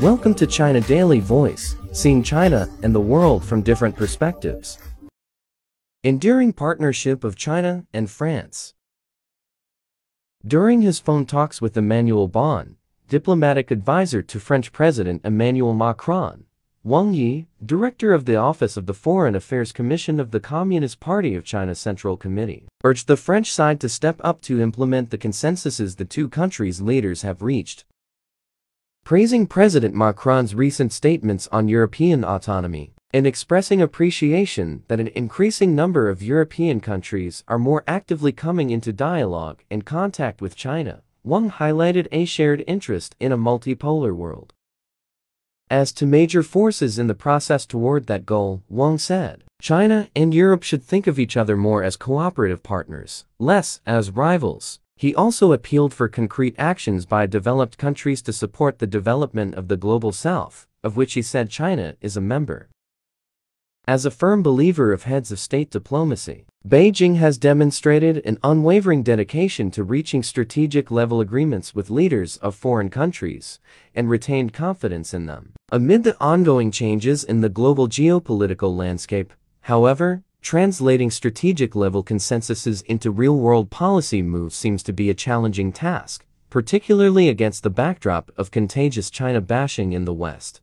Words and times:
Welcome 0.00 0.34
to 0.34 0.46
China 0.46 0.80
Daily 0.80 1.18
Voice, 1.18 1.74
seeing 1.90 2.22
China 2.22 2.68
and 2.84 2.94
the 2.94 3.00
world 3.00 3.44
from 3.44 3.62
different 3.62 3.96
perspectives. 3.96 4.78
Enduring 6.04 6.52
partnership 6.52 7.24
of 7.24 7.34
China 7.34 7.84
and 7.92 8.08
France. 8.08 8.74
During 10.46 10.82
his 10.82 11.00
phone 11.00 11.26
talks 11.26 11.60
with 11.60 11.76
Emmanuel 11.76 12.28
Bonne, 12.28 12.76
diplomatic 13.08 13.72
advisor 13.72 14.22
to 14.22 14.38
French 14.38 14.70
President 14.70 15.20
Emmanuel 15.24 15.74
Macron, 15.74 16.44
Wang 16.84 17.12
Yi, 17.12 17.48
director 17.66 18.12
of 18.12 18.24
the 18.24 18.36
Office 18.36 18.76
of 18.76 18.86
the 18.86 18.94
Foreign 18.94 19.34
Affairs 19.34 19.72
Commission 19.72 20.20
of 20.20 20.30
the 20.30 20.38
Communist 20.38 21.00
Party 21.00 21.34
of 21.34 21.42
China 21.42 21.74
Central 21.74 22.16
Committee, 22.16 22.68
urged 22.84 23.08
the 23.08 23.16
French 23.16 23.52
side 23.52 23.80
to 23.80 23.88
step 23.88 24.20
up 24.22 24.42
to 24.42 24.60
implement 24.60 25.10
the 25.10 25.18
consensuses 25.18 25.96
the 25.96 26.04
two 26.04 26.28
countries' 26.28 26.80
leaders 26.80 27.22
have 27.22 27.42
reached. 27.42 27.84
Praising 29.08 29.46
President 29.46 29.94
Macron's 29.94 30.54
recent 30.54 30.92
statements 30.92 31.48
on 31.50 31.66
European 31.66 32.26
autonomy, 32.26 32.92
and 33.10 33.26
expressing 33.26 33.80
appreciation 33.80 34.82
that 34.88 35.00
an 35.00 35.08
increasing 35.14 35.74
number 35.74 36.10
of 36.10 36.22
European 36.22 36.78
countries 36.78 37.42
are 37.48 37.58
more 37.58 37.82
actively 37.86 38.32
coming 38.32 38.68
into 38.68 38.92
dialogue 38.92 39.62
and 39.70 39.86
contact 39.86 40.42
with 40.42 40.54
China, 40.54 41.00
Wang 41.24 41.50
highlighted 41.50 42.06
a 42.12 42.26
shared 42.26 42.62
interest 42.66 43.16
in 43.18 43.32
a 43.32 43.38
multipolar 43.38 44.14
world. 44.14 44.52
As 45.70 45.90
two 45.90 46.04
major 46.04 46.42
forces 46.42 46.98
in 46.98 47.06
the 47.06 47.14
process 47.14 47.64
toward 47.64 48.08
that 48.08 48.26
goal, 48.26 48.62
Wang 48.68 48.98
said, 48.98 49.42
China 49.58 50.10
and 50.14 50.34
Europe 50.34 50.62
should 50.62 50.82
think 50.82 51.06
of 51.06 51.18
each 51.18 51.34
other 51.34 51.56
more 51.56 51.82
as 51.82 51.96
cooperative 51.96 52.62
partners, 52.62 53.24
less 53.38 53.80
as 53.86 54.10
rivals. 54.10 54.80
He 54.98 55.14
also 55.14 55.52
appealed 55.52 55.94
for 55.94 56.08
concrete 56.08 56.56
actions 56.58 57.06
by 57.06 57.26
developed 57.26 57.78
countries 57.78 58.20
to 58.22 58.32
support 58.32 58.80
the 58.80 58.86
development 58.88 59.54
of 59.54 59.68
the 59.68 59.76
global 59.76 60.10
south, 60.10 60.66
of 60.82 60.96
which 60.96 61.12
he 61.12 61.22
said 61.22 61.50
China 61.50 61.94
is 62.00 62.16
a 62.16 62.20
member. 62.20 62.68
As 63.86 64.04
a 64.04 64.10
firm 64.10 64.42
believer 64.42 64.92
of 64.92 65.04
heads 65.04 65.30
of 65.30 65.38
state 65.38 65.70
diplomacy, 65.70 66.46
Beijing 66.66 67.14
has 67.14 67.38
demonstrated 67.38 68.20
an 68.26 68.38
unwavering 68.42 69.04
dedication 69.04 69.70
to 69.70 69.84
reaching 69.84 70.24
strategic 70.24 70.90
level 70.90 71.20
agreements 71.20 71.76
with 71.76 71.90
leaders 71.90 72.36
of 72.38 72.56
foreign 72.56 72.90
countries 72.90 73.60
and 73.94 74.10
retained 74.10 74.52
confidence 74.52 75.14
in 75.14 75.26
them. 75.26 75.52
Amid 75.70 76.02
the 76.02 76.16
ongoing 76.20 76.72
changes 76.72 77.22
in 77.22 77.40
the 77.40 77.48
global 77.48 77.86
geopolitical 77.86 78.76
landscape, 78.76 79.32
however, 79.60 80.24
translating 80.40 81.10
strategic 81.10 81.74
level 81.74 82.02
consensuses 82.02 82.82
into 82.82 83.10
real 83.10 83.36
world 83.36 83.70
policy 83.70 84.22
moves 84.22 84.54
seems 84.54 84.82
to 84.82 84.92
be 84.92 85.10
a 85.10 85.14
challenging 85.14 85.72
task, 85.72 86.24
particularly 86.50 87.28
against 87.28 87.62
the 87.62 87.70
backdrop 87.70 88.30
of 88.36 88.50
contagious 88.50 89.10
China 89.10 89.40
bashing 89.40 89.92
in 89.92 90.04
the 90.04 90.14
West. 90.14 90.60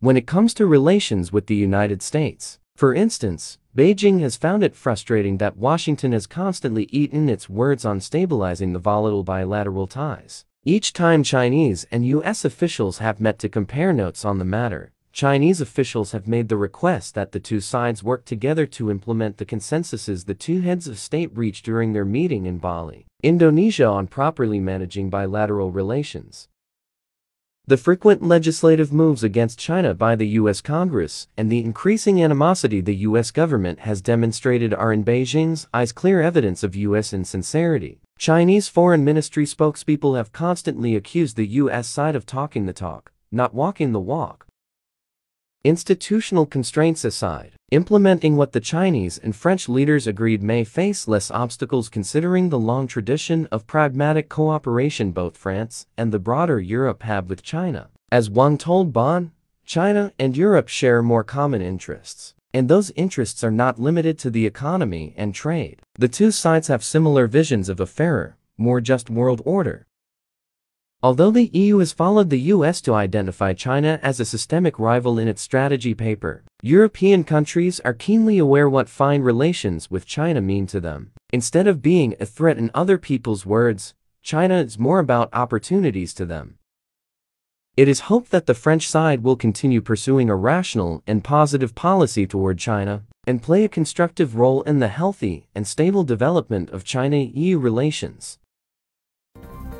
When 0.00 0.16
it 0.16 0.26
comes 0.26 0.54
to 0.54 0.66
relations 0.66 1.32
with 1.32 1.46
the 1.46 1.56
United 1.56 2.02
States, 2.02 2.58
for 2.76 2.94
instance, 2.94 3.58
Beijing 3.76 4.20
has 4.20 4.36
found 4.36 4.62
it 4.62 4.76
frustrating 4.76 5.38
that 5.38 5.56
Washington 5.56 6.12
has 6.12 6.26
constantly 6.26 6.84
eaten 6.90 7.28
its 7.28 7.48
words 7.48 7.84
on 7.84 8.00
stabilizing 8.00 8.72
the 8.72 8.78
volatile 8.78 9.24
bilateral 9.24 9.86
ties. 9.86 10.44
Each 10.64 10.92
time 10.92 11.22
Chinese 11.22 11.86
and 11.90 12.06
U.S. 12.06 12.44
officials 12.44 12.98
have 12.98 13.20
met 13.20 13.38
to 13.40 13.48
compare 13.48 13.92
notes 13.92 14.24
on 14.24 14.38
the 14.38 14.44
matter, 14.44 14.92
Chinese 15.18 15.60
officials 15.60 16.12
have 16.12 16.28
made 16.28 16.48
the 16.48 16.56
request 16.56 17.16
that 17.16 17.32
the 17.32 17.40
two 17.40 17.58
sides 17.58 18.04
work 18.04 18.24
together 18.24 18.66
to 18.66 18.88
implement 18.88 19.36
the 19.36 19.44
consensuses 19.44 20.26
the 20.26 20.32
two 20.32 20.60
heads 20.60 20.86
of 20.86 20.96
state 20.96 21.36
reached 21.36 21.64
during 21.64 21.92
their 21.92 22.04
meeting 22.04 22.46
in 22.46 22.58
Bali, 22.58 23.04
Indonesia 23.20 23.84
on 23.84 24.06
properly 24.06 24.60
managing 24.60 25.10
bilateral 25.10 25.72
relations. 25.72 26.46
The 27.66 27.76
frequent 27.76 28.22
legislative 28.22 28.92
moves 28.92 29.24
against 29.24 29.58
China 29.58 29.92
by 29.92 30.14
the 30.14 30.28
U.S. 30.38 30.60
Congress 30.60 31.26
and 31.36 31.50
the 31.50 31.64
increasing 31.64 32.22
animosity 32.22 32.80
the 32.80 32.94
U.S. 33.08 33.32
government 33.32 33.80
has 33.80 34.00
demonstrated 34.00 34.72
are 34.72 34.92
in 34.92 35.04
Beijing's 35.04 35.66
eyes 35.74 35.90
clear 35.90 36.22
evidence 36.22 36.62
of 36.62 36.76
U.S. 36.76 37.12
insincerity. 37.12 37.98
Chinese 38.18 38.68
foreign 38.68 39.04
ministry 39.04 39.46
spokespeople 39.46 40.16
have 40.16 40.30
constantly 40.30 40.94
accused 40.94 41.36
the 41.36 41.54
U.S. 41.62 41.88
side 41.88 42.14
of 42.14 42.24
talking 42.24 42.66
the 42.66 42.72
talk, 42.72 43.10
not 43.32 43.52
walking 43.52 43.90
the 43.90 43.98
walk. 43.98 44.44
Institutional 45.64 46.46
constraints 46.46 47.04
aside, 47.04 47.54
implementing 47.72 48.36
what 48.36 48.52
the 48.52 48.60
Chinese 48.60 49.18
and 49.18 49.34
French 49.34 49.68
leaders 49.68 50.06
agreed 50.06 50.40
may 50.40 50.62
face 50.62 51.08
less 51.08 51.32
obstacles 51.32 51.88
considering 51.88 52.48
the 52.48 52.58
long 52.58 52.86
tradition 52.86 53.48
of 53.50 53.66
pragmatic 53.66 54.28
cooperation 54.28 55.10
both 55.10 55.36
France 55.36 55.86
and 55.96 56.12
the 56.12 56.20
broader 56.20 56.60
Europe 56.60 57.02
have 57.02 57.28
with 57.28 57.42
China. 57.42 57.88
As 58.12 58.30
Wang 58.30 58.56
told 58.56 58.92
Bonne, 58.92 59.32
China 59.66 60.12
and 60.16 60.36
Europe 60.36 60.68
share 60.68 61.02
more 61.02 61.24
common 61.24 61.60
interests. 61.60 62.34
And 62.54 62.68
those 62.68 62.92
interests 62.92 63.42
are 63.42 63.50
not 63.50 63.80
limited 63.80 64.16
to 64.20 64.30
the 64.30 64.46
economy 64.46 65.12
and 65.16 65.34
trade. 65.34 65.80
The 65.98 66.08
two 66.08 66.30
sides 66.30 66.68
have 66.68 66.84
similar 66.84 67.26
visions 67.26 67.68
of 67.68 67.80
a 67.80 67.86
fairer, 67.86 68.36
more 68.56 68.80
just 68.80 69.10
world 69.10 69.42
order. 69.44 69.87
Although 71.00 71.30
the 71.30 71.48
EU 71.52 71.78
has 71.78 71.92
followed 71.92 72.28
the 72.28 72.50
US 72.52 72.80
to 72.80 72.92
identify 72.92 73.52
China 73.52 74.00
as 74.02 74.18
a 74.18 74.24
systemic 74.24 74.80
rival 74.80 75.16
in 75.16 75.28
its 75.28 75.40
strategy 75.40 75.94
paper, 75.94 76.42
European 76.60 77.22
countries 77.22 77.78
are 77.84 77.94
keenly 77.94 78.36
aware 78.38 78.68
what 78.68 78.88
fine 78.88 79.22
relations 79.22 79.92
with 79.92 80.06
China 80.06 80.40
mean 80.40 80.66
to 80.66 80.80
them. 80.80 81.12
Instead 81.32 81.68
of 81.68 81.82
being 81.82 82.16
a 82.18 82.26
threat 82.26 82.58
in 82.58 82.72
other 82.74 82.98
people's 82.98 83.46
words, 83.46 83.94
China 84.22 84.56
is 84.56 84.76
more 84.76 84.98
about 84.98 85.28
opportunities 85.32 86.12
to 86.14 86.26
them. 86.26 86.56
It 87.76 87.86
is 87.86 88.10
hoped 88.10 88.32
that 88.32 88.46
the 88.46 88.54
French 88.54 88.88
side 88.88 89.22
will 89.22 89.36
continue 89.36 89.80
pursuing 89.80 90.28
a 90.28 90.34
rational 90.34 91.04
and 91.06 91.22
positive 91.22 91.76
policy 91.76 92.26
toward 92.26 92.58
China 92.58 93.04
and 93.24 93.40
play 93.40 93.62
a 93.62 93.68
constructive 93.68 94.34
role 94.34 94.62
in 94.62 94.80
the 94.80 94.88
healthy 94.88 95.46
and 95.54 95.64
stable 95.64 96.02
development 96.02 96.70
of 96.70 96.82
China-EU 96.82 97.56
relations. 97.56 98.40